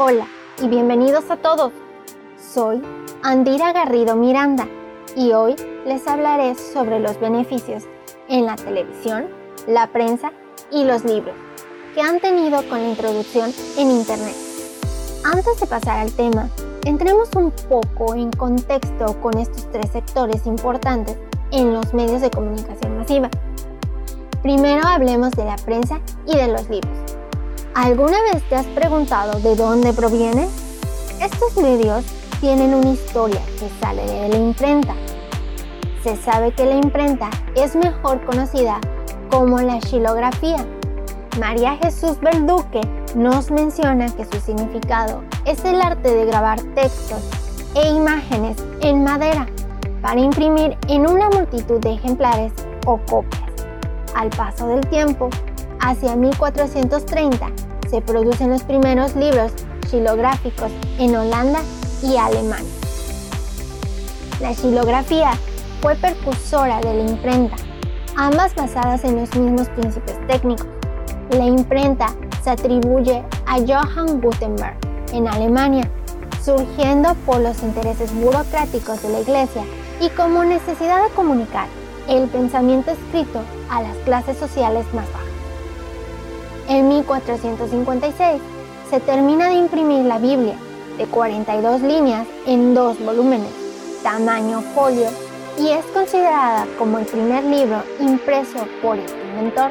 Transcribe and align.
Hola 0.00 0.28
y 0.62 0.68
bienvenidos 0.68 1.28
a 1.28 1.38
todos. 1.38 1.72
Soy 2.38 2.80
Andira 3.24 3.72
Garrido 3.72 4.14
Miranda 4.14 4.68
y 5.16 5.32
hoy 5.32 5.56
les 5.84 6.06
hablaré 6.06 6.54
sobre 6.54 7.00
los 7.00 7.18
beneficios 7.18 7.82
en 8.28 8.46
la 8.46 8.54
televisión, 8.54 9.26
la 9.66 9.88
prensa 9.88 10.30
y 10.70 10.84
los 10.84 11.04
libros 11.04 11.34
que 11.96 12.00
han 12.00 12.20
tenido 12.20 12.58
con 12.68 12.80
la 12.80 12.90
introducción 12.90 13.52
en 13.76 13.90
Internet. 13.90 14.36
Antes 15.24 15.58
de 15.58 15.66
pasar 15.66 15.98
al 15.98 16.12
tema, 16.12 16.48
entremos 16.84 17.30
un 17.34 17.50
poco 17.68 18.14
en 18.14 18.30
contexto 18.30 19.20
con 19.20 19.36
estos 19.36 19.68
tres 19.72 19.90
sectores 19.90 20.46
importantes 20.46 21.18
en 21.50 21.74
los 21.74 21.92
medios 21.92 22.20
de 22.20 22.30
comunicación 22.30 22.98
masiva. 22.98 23.30
Primero 24.42 24.86
hablemos 24.86 25.32
de 25.32 25.44
la 25.44 25.56
prensa 25.56 26.00
y 26.24 26.36
de 26.36 26.46
los 26.46 26.70
libros. 26.70 27.17
¿Alguna 27.78 28.20
vez 28.32 28.42
te 28.48 28.56
has 28.56 28.66
preguntado 28.66 29.38
de 29.38 29.54
dónde 29.54 29.92
provienen? 29.92 30.48
Estos 31.22 31.56
medios 31.58 32.04
tienen 32.40 32.74
una 32.74 32.88
historia 32.88 33.40
que 33.56 33.70
sale 33.80 34.04
de 34.04 34.28
la 34.30 34.36
imprenta. 34.36 34.96
Se 36.02 36.16
sabe 36.16 36.50
que 36.50 36.64
la 36.64 36.74
imprenta 36.74 37.30
es 37.54 37.76
mejor 37.76 38.20
conocida 38.26 38.80
como 39.30 39.60
la 39.60 39.80
xilografía. 39.80 40.66
María 41.38 41.76
Jesús 41.76 42.18
Verduque 42.20 42.80
nos 43.14 43.52
menciona 43.52 44.08
que 44.08 44.24
su 44.24 44.40
significado 44.40 45.22
es 45.44 45.64
el 45.64 45.80
arte 45.80 46.12
de 46.12 46.26
grabar 46.26 46.60
textos 46.74 47.22
e 47.76 47.90
imágenes 47.90 48.56
en 48.80 49.04
madera 49.04 49.46
para 50.02 50.18
imprimir 50.18 50.76
en 50.88 51.08
una 51.08 51.30
multitud 51.30 51.78
de 51.78 51.92
ejemplares 51.92 52.52
o 52.86 52.98
copias. 53.08 53.44
Al 54.16 54.30
paso 54.30 54.66
del 54.66 54.80
tiempo, 54.88 55.30
hacia 55.80 56.16
1430, 56.16 57.50
se 57.90 58.00
producen 58.00 58.50
los 58.50 58.62
primeros 58.62 59.16
libros 59.16 59.52
xilográficos 59.88 60.70
en 60.98 61.16
Holanda 61.16 61.60
y 62.02 62.16
Alemania. 62.16 62.70
La 64.40 64.54
xilografía 64.54 65.32
fue 65.80 65.94
precursora 65.96 66.80
de 66.80 66.94
la 66.94 67.10
imprenta, 67.10 67.56
ambas 68.16 68.54
basadas 68.54 69.04
en 69.04 69.16
los 69.16 69.34
mismos 69.34 69.68
principios 69.70 70.16
técnicos. 70.26 70.66
La 71.30 71.44
imprenta 71.44 72.08
se 72.42 72.50
atribuye 72.50 73.24
a 73.46 73.56
Johann 73.58 74.20
Gutenberg 74.20 74.76
en 75.12 75.26
Alemania, 75.26 75.90
surgiendo 76.42 77.14
por 77.26 77.40
los 77.40 77.62
intereses 77.62 78.14
burocráticos 78.14 79.02
de 79.02 79.08
la 79.10 79.20
Iglesia 79.20 79.62
y 80.00 80.08
como 80.10 80.44
necesidad 80.44 81.02
de 81.04 81.14
comunicar 81.14 81.66
el 82.08 82.28
pensamiento 82.28 82.90
escrito 82.90 83.40
a 83.70 83.82
las 83.82 83.96
clases 83.98 84.38
sociales 84.38 84.86
más 84.94 85.06
bajas. 85.12 85.27
En 86.68 86.86
1456 86.86 88.42
se 88.90 89.00
termina 89.00 89.48
de 89.48 89.54
imprimir 89.54 90.04
la 90.04 90.18
Biblia 90.18 90.54
de 90.98 91.06
42 91.06 91.80
líneas 91.80 92.26
en 92.44 92.74
dos 92.74 93.02
volúmenes, 93.02 93.50
tamaño 94.02 94.60
folio, 94.74 95.08
y 95.58 95.68
es 95.70 95.84
considerada 95.86 96.66
como 96.78 96.98
el 96.98 97.06
primer 97.06 97.42
libro 97.44 97.82
impreso 98.00 98.66
por 98.82 98.98
este 98.98 99.18
inventor. 99.30 99.70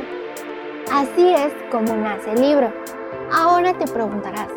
Así 0.91 1.29
es 1.35 1.53
como 1.71 1.95
nace 1.95 2.31
el 2.31 2.41
libro. 2.41 2.73
Ahora 3.31 3.77
te 3.77 3.85
preguntarás, 3.85 4.49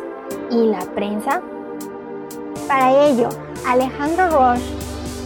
¿y 0.49 0.65
la 0.65 0.81
prensa? 0.95 1.41
Para 2.67 3.05
ello, 3.05 3.29
Alejandro 3.67 4.29
Roche 4.31 4.63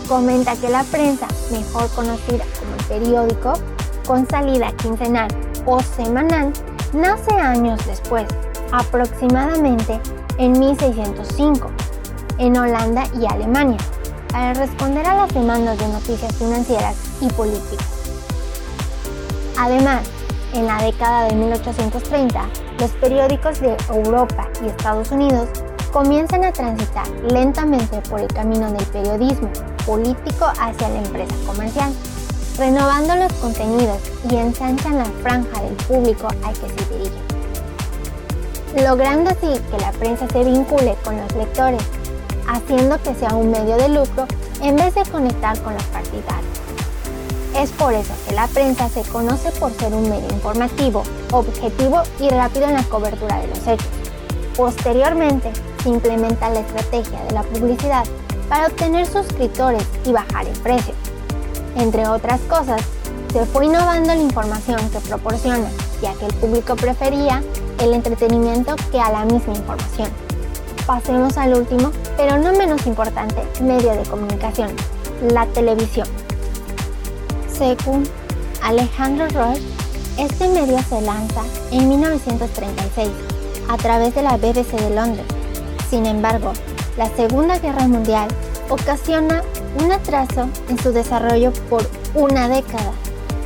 comenta 0.09 0.53
que 0.57 0.67
la 0.67 0.83
prensa, 0.83 1.27
mejor 1.49 1.89
conocida 1.91 2.43
como 2.59 2.75
el 2.75 2.85
periódico, 2.89 3.53
con 4.05 4.27
salida 4.27 4.73
quincenal 4.73 5.29
o 5.65 5.79
semanal, 5.79 6.51
nace 6.95 7.33
años 7.35 7.79
después, 7.85 8.25
aproximadamente 8.71 9.99
en 10.37 10.57
1605, 10.57 11.69
en 12.37 12.57
Holanda 12.57 13.03
y 13.19 13.25
Alemania, 13.25 13.77
para 14.31 14.53
responder 14.53 15.05
a 15.05 15.15
las 15.15 15.33
demandas 15.33 15.77
de 15.77 15.87
noticias 15.87 16.33
financieras 16.35 16.95
y 17.21 17.27
políticas. 17.27 17.87
Además, 19.57 20.07
en 20.53 20.67
la 20.67 20.81
década 20.81 21.25
de 21.25 21.35
1830, 21.35 22.49
los 22.79 22.91
periódicos 22.91 23.59
de 23.59 23.75
Europa 23.93 24.47
y 24.63 24.67
Estados 24.67 25.11
Unidos 25.11 25.49
comienzan 25.91 26.43
a 26.43 26.51
transitar 26.51 27.07
lentamente 27.31 28.01
por 28.09 28.19
el 28.19 28.27
camino 28.27 28.71
del 28.71 28.85
periodismo 28.87 29.49
político 29.85 30.45
hacia 30.59 30.89
la 30.89 30.99
empresa 30.99 31.35
comercial 31.45 31.93
renovando 32.57 33.15
los 33.15 33.33
contenidos 33.33 33.97
y 34.29 34.35
ensanchan 34.35 34.97
la 34.97 35.05
franja 35.21 35.61
del 35.61 35.73
público 35.75 36.27
al 36.27 36.53
que 36.53 36.69
se 36.69 36.93
dirigen, 36.93 38.85
logrando 38.85 39.31
así 39.31 39.59
que 39.69 39.77
la 39.79 39.91
prensa 39.91 40.25
se 40.31 40.43
vincule 40.43 40.95
con 41.03 41.17
los 41.17 41.35
lectores, 41.35 41.81
haciendo 42.47 43.01
que 43.01 43.13
sea 43.15 43.35
un 43.35 43.51
medio 43.51 43.75
de 43.77 43.89
lucro 43.89 44.25
en 44.61 44.77
vez 44.77 44.95
de 44.95 45.03
conectar 45.03 45.59
con 45.61 45.73
los 45.73 45.83
partidarios. 45.85 46.55
Es 47.57 47.71
por 47.71 47.93
eso 47.93 48.13
que 48.27 48.35
la 48.35 48.47
prensa 48.47 48.89
se 48.89 49.01
conoce 49.03 49.51
por 49.51 49.71
ser 49.73 49.93
un 49.93 50.09
medio 50.09 50.27
informativo, 50.29 51.03
objetivo 51.31 52.03
y 52.19 52.29
rápido 52.29 52.65
en 52.65 52.73
la 52.73 52.83
cobertura 52.83 53.39
de 53.39 53.47
los 53.47 53.59
hechos. 53.67 53.87
Posteriormente, 54.55 55.51
se 55.83 55.89
implementa 55.89 56.49
la 56.49 56.61
estrategia 56.61 57.19
de 57.23 57.33
la 57.33 57.43
publicidad 57.43 58.05
para 58.49 58.67
obtener 58.67 59.05
suscriptores 59.05 59.83
y 60.05 60.11
bajar 60.11 60.47
el 60.47 60.59
precio 60.59 60.93
entre 61.75 62.07
otras 62.07 62.39
cosas, 62.41 62.81
se 63.31 63.45
fue 63.45 63.65
innovando 63.65 64.13
la 64.13 64.21
información 64.21 64.79
que 64.91 64.99
proporciona, 64.99 65.69
ya 66.01 66.13
que 66.13 66.25
el 66.25 66.33
público 66.35 66.75
prefería 66.75 67.43
el 67.79 67.93
entretenimiento 67.93 68.75
que 68.91 68.99
a 68.99 69.11
la 69.11 69.25
misma 69.25 69.53
información. 69.53 70.09
Pasemos 70.85 71.37
al 71.37 71.53
último, 71.53 71.91
pero 72.15 72.37
no 72.37 72.53
menos 72.53 72.85
importante, 72.87 73.41
medio 73.61 73.91
de 73.95 74.03
comunicación, 74.03 74.69
la 75.33 75.45
televisión. 75.47 76.07
Según 77.57 78.07
Alejandro 78.63 79.27
Roche, 79.29 79.61
este 80.17 80.47
medio 80.47 80.79
se 80.83 81.01
lanza 81.01 81.41
en 81.71 81.89
1936 81.89 83.09
a 83.69 83.77
través 83.77 84.15
de 84.15 84.21
la 84.21 84.37
BBC 84.37 84.79
de 84.79 84.95
Londres. 84.95 85.25
Sin 85.89 86.05
embargo, 86.05 86.53
la 86.97 87.09
Segunda 87.15 87.59
Guerra 87.59 87.87
Mundial 87.87 88.27
ocasiona 88.69 89.43
un 89.83 89.91
atraso 89.91 90.49
en 90.69 90.77
su 90.79 90.91
desarrollo 90.91 91.51
por 91.69 91.87
una 92.13 92.47
década 92.47 92.91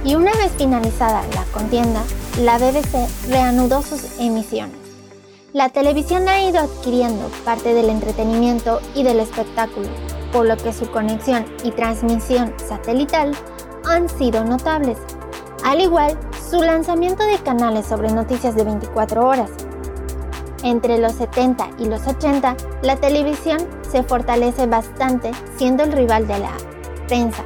y 0.04 0.16
una 0.16 0.32
vez 0.34 0.52
finalizada 0.58 1.24
la 1.36 1.44
contienda, 1.52 2.02
la 2.42 2.58
BBC 2.58 3.08
reanudó 3.30 3.82
sus 3.82 4.20
emisiones. 4.20 4.78
La 5.52 5.70
televisión 5.70 6.28
ha 6.30 6.42
ido 6.44 6.60
adquiriendo 6.60 7.30
parte 7.44 7.74
del 7.74 7.90
entretenimiento 7.90 8.80
y 8.96 9.04
del 9.04 9.20
espectáculo, 9.20 9.90
por 10.32 10.46
lo 10.46 10.56
que 10.58 10.74
su 10.74 10.90
conexión 10.92 11.46
y 11.64 11.72
transmisión 11.72 12.54
satelital 12.58 13.32
han 13.86 14.08
sido 14.08 14.46
notables, 14.46 14.98
al 15.66 15.82
igual 15.82 16.18
su 16.50 16.62
lanzamiento 16.62 17.24
de 17.26 17.40
canales 17.40 17.88
sobre 17.88 18.12
noticias 18.12 18.56
de 18.56 18.64
24 18.64 19.28
horas. 19.28 19.50
Entre 20.64 20.98
los 21.00 21.14
70 21.14 21.70
y 21.80 21.86
los 21.86 22.06
80, 22.06 22.56
la 22.84 22.96
televisión 22.98 23.79
se 23.92 24.04
fortalece 24.04 24.66
bastante 24.66 25.32
siendo 25.58 25.84
el 25.84 25.92
rival 25.92 26.28
de 26.28 26.40
la 26.40 26.52
prensa. 27.08 27.44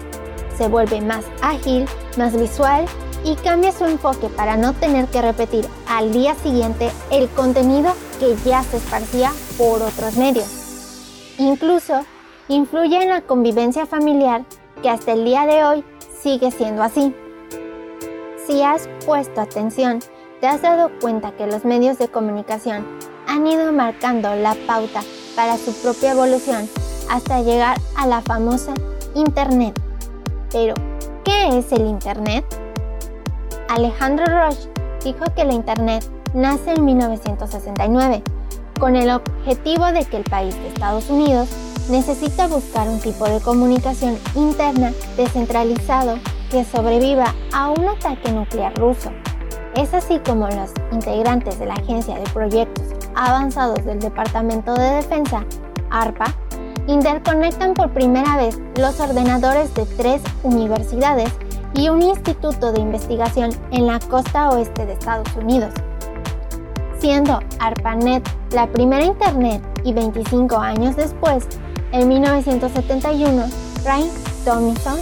Se 0.58 0.68
vuelve 0.68 1.02
más 1.02 1.26
ágil, 1.42 1.86
más 2.18 2.38
visual 2.38 2.86
y 3.24 3.36
cambia 3.36 3.72
su 3.72 3.86
enfoque 3.86 4.28
para 4.30 4.58
no 4.58 4.74
tener 4.74 5.08
que 5.08 5.22
repetir 5.22 5.66
al 5.88 6.12
día 6.12 6.36
siguiente 6.36 6.92
el 7.10 7.30
contenido 7.30 7.94
que 8.20 8.36
ya 8.46 8.64
se 8.64 8.78
esparcía 8.78 9.32
por 9.58 9.82
otros 9.82 10.18
medios. 10.18 10.48
Incluso 11.38 12.06
influye 12.48 13.02
en 13.02 13.10
la 13.10 13.22
convivencia 13.22 13.86
familiar 13.86 14.44
que 14.82 14.90
hasta 14.90 15.14
el 15.14 15.26
día 15.26 15.46
de 15.46 15.64
hoy 15.64 15.84
sigue 16.22 16.52
siendo 16.52 16.84
así. 16.84 17.16
Si 18.46 18.62
has 18.62 18.90
puesto 19.06 19.40
atención, 19.40 20.00
te 20.42 20.48
has 20.48 20.62
dado 20.62 20.92
cuenta 21.00 21.32
que 21.32 21.48
los 21.48 21.64
medios 21.64 21.98
de 21.98 22.10
comunicación 22.10 22.86
han 23.28 23.48
ido 23.48 23.72
marcando 23.72 24.36
la 24.36 24.56
pauta 24.68 25.02
para 25.36 25.58
su 25.58 25.74
propia 25.74 26.12
evolución 26.12 26.70
hasta 27.10 27.42
llegar 27.42 27.78
a 27.96 28.08
la 28.08 28.22
famosa 28.22 28.74
Internet. 29.16 29.80
Pero, 30.52 30.76
¿qué 31.24 31.58
es 31.58 31.72
el 31.72 31.86
Internet? 31.86 32.46
Alejandro 33.70 34.26
Roche 34.26 34.70
dijo 35.04 35.26
que 35.36 35.46
la 35.46 35.54
Internet 35.54 36.04
nace 36.34 36.74
en 36.74 36.86
1969 36.86 38.24
con 38.80 38.96
el 38.96 39.10
objetivo 39.12 39.86
de 39.92 40.06
que 40.06 40.18
el 40.18 40.24
país 40.24 40.56
de 40.56 40.68
Estados 40.68 41.10
Unidos 41.10 41.50
necesita 41.90 42.48
buscar 42.48 42.88
un 42.88 43.00
tipo 43.00 43.26
de 43.26 43.40
comunicación 43.40 44.18
interna 44.36 44.94
descentralizado 45.18 46.18
que 46.50 46.64
sobreviva 46.64 47.34
a 47.54 47.70
un 47.72 47.88
ataque 47.88 48.32
nuclear 48.32 48.74
ruso. 48.76 49.12
Es 49.76 49.94
así 49.94 50.20
como 50.20 50.48
los 50.48 50.72
integrantes 50.92 51.60
de 51.60 51.66
la 51.66 51.74
Agencia 51.74 52.16
de 52.16 52.30
Proyectos 52.30 52.73
avanzados 53.16 53.84
del 53.86 54.00
Departamento 54.00 54.74
de 54.74 54.96
Defensa, 54.96 55.44
ARPA, 55.90 56.26
interconectan 56.88 57.74
por 57.74 57.92
primera 57.92 58.38
vez 58.38 58.60
los 58.76 59.00
ordenadores 59.00 59.74
de 59.74 59.86
tres 59.86 60.22
universidades 60.44 61.32
y 61.74 61.90
un 61.90 62.02
instituto 62.02 62.72
de 62.72 62.82
investigación 62.82 63.52
en 63.72 63.88
la 63.88 64.00
costa 64.00 64.50
oeste 64.50 64.86
de 64.86 64.94
Estados 64.94 65.34
Unidos. 65.36 65.74
siendo 67.00 67.42
ARPANET 67.60 68.26
la 68.52 68.66
primera 68.68 69.04
Internet 69.04 69.62
y 69.84 69.92
25 69.92 70.58
años 70.58 70.96
después, 70.96 71.46
en 71.92 72.08
1971, 72.08 73.46
Ryan 73.84 74.10
Tomlinson 74.46 75.00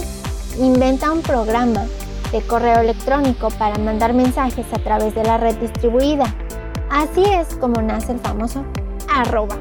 inventa 0.58 1.12
un 1.12 1.22
programa 1.22 1.84
de 2.32 2.40
correo 2.42 2.80
electrónico 2.80 3.50
para 3.50 3.78
mandar 3.78 4.14
mensajes 4.14 4.66
a 4.72 4.78
través 4.78 5.14
de 5.14 5.22
la 5.22 5.38
red 5.38 5.54
distribuida. 5.56 6.24
Así 6.92 7.24
es 7.24 7.48
como 7.54 7.80
nace 7.80 8.12
el 8.12 8.18
famoso 8.18 8.66
arroba. 9.08 9.56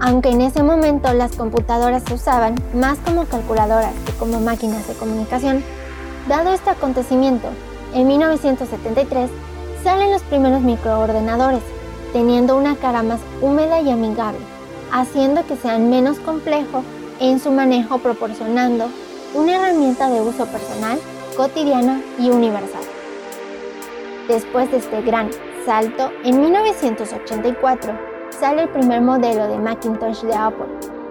Aunque 0.00 0.28
en 0.28 0.40
ese 0.40 0.62
momento 0.62 1.12
las 1.12 1.34
computadoras 1.34 2.04
se 2.04 2.14
usaban 2.14 2.54
más 2.74 2.96
como 2.98 3.24
calculadoras 3.24 3.92
que 4.06 4.12
como 4.12 4.38
máquinas 4.38 4.86
de 4.86 4.94
comunicación, 4.94 5.64
dado 6.28 6.52
este 6.52 6.70
acontecimiento, 6.70 7.48
en 7.92 8.06
1973 8.06 9.28
salen 9.82 10.12
los 10.12 10.22
primeros 10.22 10.60
microordenadores, 10.60 11.62
teniendo 12.12 12.56
una 12.56 12.76
cara 12.76 13.02
más 13.02 13.18
húmeda 13.42 13.80
y 13.80 13.90
amigable, 13.90 14.38
haciendo 14.92 15.44
que 15.44 15.56
sean 15.56 15.90
menos 15.90 16.20
complejos 16.20 16.84
en 17.18 17.40
su 17.40 17.50
manejo 17.50 17.98
proporcionando 17.98 18.86
una 19.34 19.56
herramienta 19.56 20.08
de 20.08 20.20
uso 20.20 20.46
personal, 20.46 21.00
cotidiana 21.36 22.00
y 22.16 22.30
universal. 22.30 22.84
Después 24.28 24.70
de 24.70 24.76
este 24.76 25.02
gran 25.02 25.30
salto, 25.64 26.10
en 26.24 26.40
1984 26.40 27.92
sale 28.38 28.62
el 28.62 28.68
primer 28.68 29.00
modelo 29.00 29.46
de 29.46 29.58
Macintosh 29.58 30.22
de 30.22 30.34
Apple. 30.34 30.66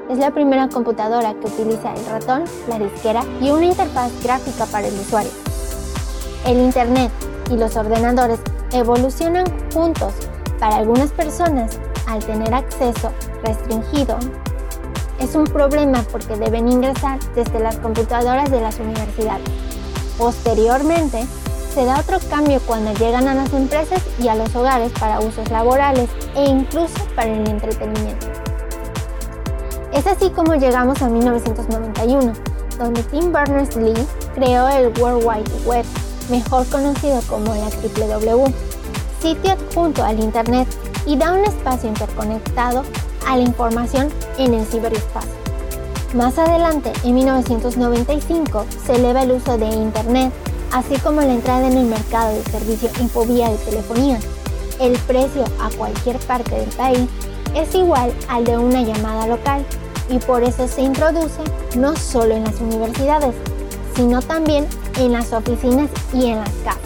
Es 0.09 0.17
la 0.17 0.31
primera 0.31 0.67
computadora 0.69 1.33
que 1.33 1.47
utiliza 1.47 1.93
el 1.93 2.05
ratón, 2.05 2.43
la 2.67 2.77
disquera 2.77 3.23
y 3.41 3.49
una 3.49 3.65
interfaz 3.65 4.11
gráfica 4.23 4.65
para 4.65 4.87
el 4.87 4.93
usuario. 4.93 5.31
El 6.45 6.57
Internet 6.59 7.11
y 7.49 7.57
los 7.57 7.75
ordenadores 7.75 8.39
evolucionan 8.71 9.45
juntos. 9.73 10.13
Para 10.59 10.77
algunas 10.77 11.11
personas, 11.11 11.79
al 12.07 12.23
tener 12.23 12.53
acceso 12.53 13.11
restringido 13.43 14.17
es 15.19 15.35
un 15.35 15.45
problema 15.45 16.03
porque 16.11 16.35
deben 16.35 16.67
ingresar 16.67 17.17
desde 17.33 17.59
las 17.59 17.77
computadoras 17.77 18.51
de 18.51 18.61
las 18.61 18.77
universidades. 18.79 19.49
Posteriormente, 20.17 21.25
se 21.73 21.85
da 21.85 21.99
otro 21.99 22.19
cambio 22.29 22.59
cuando 22.67 22.93
llegan 22.93 23.27
a 23.27 23.33
las 23.33 23.51
empresas 23.51 24.01
y 24.21 24.27
a 24.27 24.35
los 24.35 24.55
hogares 24.55 24.91
para 24.99 25.19
usos 25.19 25.49
laborales 25.49 26.07
e 26.35 26.45
incluso 26.45 26.93
para 27.15 27.33
el 27.33 27.47
entretenimiento. 27.47 28.27
Es 29.91 30.05
así 30.05 30.29
como 30.29 30.55
llegamos 30.55 31.01
a 31.01 31.09
1991, 31.09 32.33
donde 32.77 33.03
Tim 33.03 33.31
Berners-Lee 33.31 34.05
creó 34.35 34.67
el 34.69 34.87
World 34.99 35.25
Wide 35.25 35.65
Web, 35.65 35.85
mejor 36.29 36.67
conocido 36.67 37.21
como 37.27 37.55
la 37.55 37.69
WWW, 37.69 38.53
sitio 39.19 39.53
adjunto 39.53 40.03
al 40.03 40.19
Internet 40.19 40.67
y 41.05 41.17
da 41.17 41.33
un 41.33 41.43
espacio 41.43 41.89
interconectado 41.89 42.83
a 43.27 43.37
la 43.37 43.43
información 43.43 44.09
en 44.37 44.53
el 44.53 44.65
ciberespacio. 44.65 45.31
Más 46.13 46.37
adelante, 46.37 46.93
en 47.03 47.15
1995, 47.15 48.65
se 48.85 48.95
eleva 48.95 49.23
el 49.23 49.31
uso 49.31 49.57
de 49.57 49.65
Internet, 49.65 50.31
así 50.73 50.97
como 50.97 51.21
la 51.21 51.33
entrada 51.33 51.67
en 51.67 51.77
el 51.77 51.85
mercado 51.85 52.35
de 52.35 52.43
servicio 52.43 52.89
infovía 52.99 53.49
de 53.49 53.57
telefonía. 53.57 54.19
El 54.81 54.97
precio 54.99 55.45
a 55.61 55.69
cualquier 55.77 56.17
parte 56.19 56.55
del 56.55 56.69
país 56.71 57.07
es 57.55 57.73
igual 57.75 58.11
al 58.27 58.43
de 58.43 58.57
una 58.57 58.81
llamada 58.81 59.27
local 59.27 59.65
y 60.09 60.17
por 60.17 60.43
eso 60.43 60.67
se 60.67 60.81
introduce 60.81 61.41
no 61.77 61.95
solo 61.95 62.35
en 62.35 62.43
las 62.43 62.59
universidades, 62.59 63.35
sino 63.95 64.21
también 64.21 64.67
en 64.97 65.13
las 65.13 65.31
oficinas 65.31 65.89
y 66.11 66.25
en 66.25 66.39
las 66.39 66.49
casas. 66.65 66.81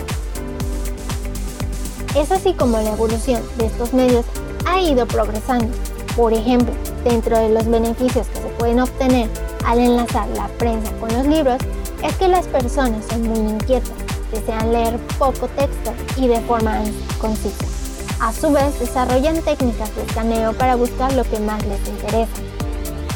Es 2.16 2.32
así 2.32 2.54
como 2.54 2.80
la 2.80 2.92
evolución 2.92 3.42
de 3.58 3.68
estos 3.68 3.94
medios 3.94 4.26
ha 4.66 4.82
ido 4.82 5.08
progresando 5.08 5.72
por 6.18 6.34
ejemplo, 6.34 6.74
dentro 7.04 7.38
de 7.38 7.50
los 7.50 7.68
beneficios 7.68 8.26
que 8.28 8.42
se 8.42 8.48
pueden 8.58 8.80
obtener 8.80 9.30
al 9.64 9.78
enlazar 9.78 10.28
la 10.30 10.48
prensa 10.58 10.92
con 11.00 11.14
los 11.14 11.28
libros, 11.28 11.58
es 12.04 12.16
que 12.16 12.28
las 12.28 12.48
personas 12.48 13.06
son 13.10 13.24
muy 13.24 13.52
inquietas, 13.52 13.92
desean 14.32 14.72
leer 14.72 14.98
poco 15.18 15.48
texto 15.50 15.94
y 16.16 16.28
de 16.28 16.40
forma 16.42 16.82
concisa. 17.20 17.66
A 18.20 18.34
su 18.34 18.52
vez, 18.52 18.80
desarrollan 18.80 19.42
técnicas 19.42 19.96
de 19.96 20.04
escaneo 20.04 20.54
para 20.54 20.76
buscar 20.76 21.14
lo 21.14 21.24
que 21.24 21.40
más 21.40 21.64
les 21.66 21.88
interesa. 21.88 22.42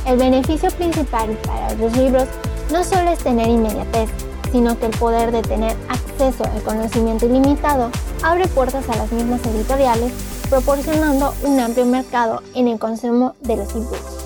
El 0.05 0.17
beneficio 0.17 0.69
principal 0.71 1.29
para 1.45 1.73
los 1.75 1.95
libros 1.97 2.27
no 2.71 2.83
solo 2.83 3.11
es 3.11 3.19
tener 3.19 3.47
inmediatez, 3.47 4.09
sino 4.51 4.77
que 4.77 4.87
el 4.87 4.97
poder 4.97 5.31
de 5.31 5.41
tener 5.41 5.75
acceso 5.89 6.43
al 6.43 6.61
conocimiento 6.63 7.25
ilimitado 7.25 7.89
abre 8.23 8.47
puertas 8.47 8.87
a 8.89 8.95
las 8.95 9.11
mismas 9.11 9.41
editoriales 9.45 10.11
proporcionando 10.49 11.33
un 11.43 11.59
amplio 11.59 11.85
mercado 11.85 12.41
en 12.53 12.67
el 12.67 12.77
consumo 12.77 13.35
de 13.41 13.57
los 13.57 13.73
impulsos. 13.73 14.25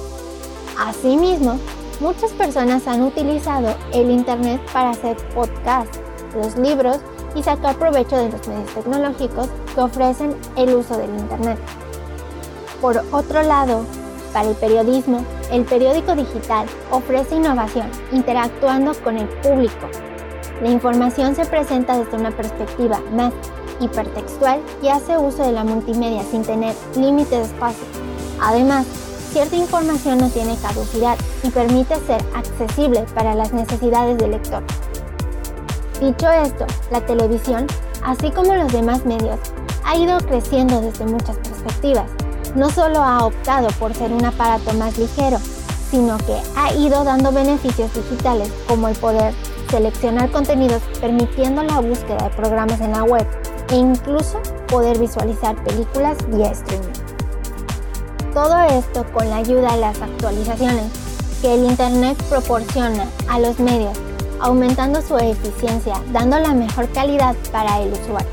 Asimismo, 0.78 1.60
muchas 2.02 2.32
personas 2.32 2.88
han 2.88 3.02
utilizado 3.04 3.76
el 3.94 4.12
Internet 4.12 4.62
para 4.74 4.92
hacer 4.92 5.18
podcasts, 5.34 6.00
los 6.36 6.58
libros 6.58 6.98
y 7.36 7.44
sacar 7.44 7.76
provecho 7.76 8.18
de 8.18 8.30
los 8.30 8.48
medios 8.48 8.74
tecnológicos 8.74 9.50
que 9.74 9.82
ofrecen 9.82 10.36
el 10.56 10.76
uso 10.76 10.98
del 10.98 11.10
Internet. 11.10 11.58
Por 12.82 13.02
otro 13.12 13.44
lado, 13.44 13.84
para 14.34 14.50
el 14.50 14.56
periodismo, 14.56 15.24
el 15.52 15.64
periódico 15.64 16.16
digital 16.16 16.68
ofrece 16.92 17.36
innovación 17.36 17.90
interactuando 18.12 18.94
con 19.04 19.18
el 19.18 19.28
público. 19.28 19.90
La 20.62 20.70
información 20.70 21.36
se 21.36 21.46
presenta 21.46 21.98
desde 21.98 22.18
una 22.18 22.32
perspectiva 22.32 23.00
más 23.12 23.34
hipertextual 23.80 24.62
y 24.82 24.88
hace 24.88 25.18
uso 25.18 25.44
de 25.44 25.52
la 25.52 25.64
multimedia 25.64 26.24
sin 26.24 26.44
tener 26.44 26.76
límite 26.96 27.38
de 27.38 27.44
espacio. 27.44 27.86
Además, 28.42 28.86
cierta 29.36 29.58
información 29.58 30.18
no 30.20 30.30
tiene 30.30 30.56
caducidad 30.56 31.18
y 31.44 31.50
permite 31.50 31.96
ser 32.08 32.24
accesible 32.34 33.02
para 33.14 33.36
las 33.36 33.52
necesidades 33.52 34.18
del 34.18 34.32
lector. 34.32 34.64
Dicho 36.00 36.32
esto, 36.32 36.66
la 36.90 37.06
televisión, 37.06 37.68
así 38.02 38.32
como 38.32 38.56
los 38.56 38.72
demás 38.72 39.06
medios, 39.06 39.38
ha 39.84 39.98
ido 39.98 40.18
creciendo 40.20 40.80
desde 40.80 41.04
muchas 41.04 41.36
perspectivas. 41.36 42.10
No 42.56 42.70
solo 42.70 43.04
ha 43.04 43.26
optado 43.26 43.68
por 43.78 43.94
ser 43.94 44.14
un 44.14 44.24
aparato 44.24 44.74
más 44.76 44.98
ligero, 44.98 45.38
sino 45.92 46.16
que 46.20 46.38
ha 46.56 46.74
ido 46.74 47.04
dando 47.04 47.34
beneficios 47.34 47.94
digitales 47.94 48.50
como 48.70 48.88
el 48.88 48.96
poder 48.96 49.34
seleccionar 49.70 50.32
contenidos 50.32 50.82
permitiendo 51.02 51.62
la 51.62 51.82
búsqueda 51.82 52.24
de 52.24 52.36
programas 52.38 52.80
en 52.80 52.94
la 52.94 53.04
web 53.04 53.28
e 53.70 53.76
incluso 53.76 54.40
poder 54.70 54.98
visualizar 54.98 55.62
películas 55.66 56.18
vía 56.30 56.52
streaming. 56.52 57.05
Todo 58.36 58.60
esto 58.64 59.06
con 59.14 59.30
la 59.30 59.38
ayuda 59.38 59.72
de 59.76 59.80
las 59.80 60.02
actualizaciones 60.02 60.92
que 61.42 61.54
el 61.54 61.64
Internet 61.64 62.22
proporciona 62.24 63.08
a 63.30 63.40
los 63.40 63.58
medios, 63.62 63.98
aumentando 64.42 65.02
su 65.02 65.18
eficiencia, 65.18 66.02
dando 66.12 66.38
la 66.40 66.54
mejor 66.54 66.90
calidad 66.90 67.34
para 67.54 67.80
el 67.80 67.94
usuario. 67.94 68.28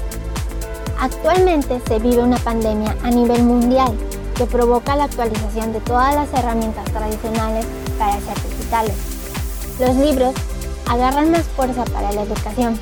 Actualmente 0.98 1.80
se 1.86 2.00
vive 2.00 2.20
una 2.20 2.38
pandemia 2.38 2.96
a 3.04 3.10
nivel 3.12 3.44
mundial 3.44 3.92
que 4.34 4.44
provoca 4.44 4.96
la 4.96 5.04
actualización 5.04 5.72
de 5.72 5.78
todas 5.78 6.16
las 6.16 6.34
herramientas 6.34 6.84
tradicionales 6.86 7.64
para 7.96 8.14
ser 8.14 8.34
digitales. 8.50 8.96
Los 9.78 9.94
libros 9.94 10.34
agarran 10.88 11.30
más 11.30 11.44
fuerza 11.44 11.84
para 11.84 12.10
la 12.10 12.22
educación. 12.22 12.76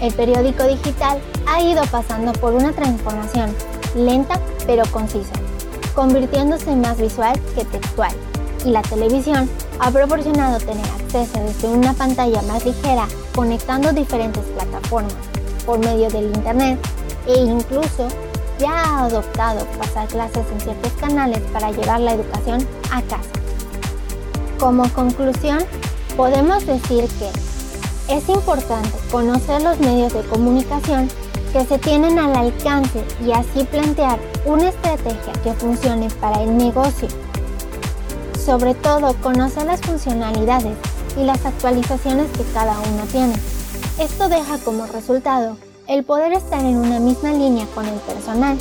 El 0.00 0.12
periódico 0.14 0.64
digital 0.64 1.20
ha 1.46 1.62
ido 1.62 1.82
pasando 1.92 2.32
por 2.32 2.54
una 2.54 2.72
transformación 2.72 3.54
lenta 3.94 4.40
pero 4.66 4.82
concisa, 4.90 5.32
convirtiéndose 6.00 6.74
más 6.76 6.96
visual 6.96 7.38
que 7.54 7.62
textual, 7.62 8.10
y 8.64 8.70
la 8.70 8.80
televisión 8.80 9.50
ha 9.80 9.90
proporcionado 9.90 10.56
tener 10.56 10.86
acceso 10.86 11.38
desde 11.44 11.68
una 11.68 11.92
pantalla 11.92 12.40
más 12.40 12.64
ligera 12.64 13.06
conectando 13.34 13.92
diferentes 13.92 14.42
plataformas 14.44 15.12
por 15.66 15.78
medio 15.78 16.08
del 16.08 16.34
Internet 16.34 16.78
e 17.26 17.40
incluso 17.40 18.08
ya 18.58 18.70
ha 18.70 19.04
adoptado 19.04 19.66
pasar 19.78 20.08
clases 20.08 20.46
en 20.50 20.60
ciertos 20.62 20.92
canales 20.92 21.40
para 21.52 21.70
llevar 21.70 22.00
la 22.00 22.14
educación 22.14 22.66
a 22.90 23.02
casa. 23.02 23.30
Como 24.58 24.88
conclusión, 24.94 25.58
podemos 26.16 26.64
decir 26.64 27.06
que 27.18 28.16
es 28.16 28.26
importante 28.30 28.96
conocer 29.10 29.60
los 29.60 29.78
medios 29.80 30.14
de 30.14 30.22
comunicación 30.22 31.10
que 31.52 31.64
se 31.64 31.78
tienen 31.78 32.18
al 32.18 32.36
alcance 32.36 33.04
y 33.24 33.32
así 33.32 33.64
plantear 33.64 34.18
una 34.44 34.68
estrategia 34.68 35.32
que 35.42 35.52
funcione 35.52 36.08
para 36.20 36.42
el 36.42 36.56
negocio. 36.56 37.08
Sobre 38.38 38.74
todo, 38.74 39.14
conocer 39.22 39.64
las 39.66 39.80
funcionalidades 39.80 40.76
y 41.16 41.24
las 41.24 41.44
actualizaciones 41.44 42.30
que 42.30 42.44
cada 42.52 42.78
uno 42.78 43.04
tiene. 43.10 43.34
Esto 43.98 44.28
deja 44.28 44.58
como 44.58 44.86
resultado 44.86 45.56
el 45.86 46.04
poder 46.04 46.32
estar 46.32 46.60
en 46.60 46.76
una 46.76 47.00
misma 47.00 47.32
línea 47.32 47.66
con 47.74 47.84
el 47.84 47.98
personal 48.00 48.56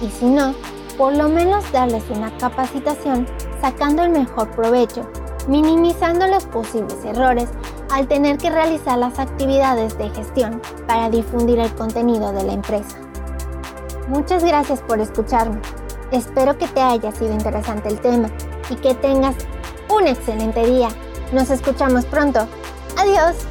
y 0.00 0.08
si 0.08 0.26
no, 0.26 0.54
por 0.96 1.16
lo 1.16 1.28
menos 1.28 1.70
darles 1.72 2.04
una 2.10 2.36
capacitación 2.38 3.26
sacando 3.60 4.04
el 4.04 4.10
mejor 4.10 4.50
provecho, 4.52 5.06
minimizando 5.48 6.26
los 6.28 6.44
posibles 6.44 6.96
errores 7.04 7.48
al 7.90 8.06
tener 8.06 8.38
que 8.38 8.50
realizar 8.50 8.98
las 8.98 9.18
actividades 9.18 9.96
de 9.98 10.10
gestión 10.10 10.60
para 10.86 11.10
difundir 11.10 11.58
el 11.58 11.72
contenido 11.74 12.32
de 12.32 12.44
la 12.44 12.52
empresa. 12.52 12.96
Muchas 14.08 14.44
gracias 14.44 14.80
por 14.80 15.00
escucharme. 15.00 15.60
Espero 16.10 16.58
que 16.58 16.66
te 16.68 16.80
haya 16.80 17.12
sido 17.12 17.32
interesante 17.32 17.88
el 17.88 18.00
tema 18.00 18.28
y 18.68 18.76
que 18.76 18.94
tengas 18.94 19.36
un 19.88 20.06
excelente 20.06 20.66
día. 20.66 20.88
Nos 21.32 21.50
escuchamos 21.50 22.06
pronto. 22.06 22.46
Adiós. 22.96 23.49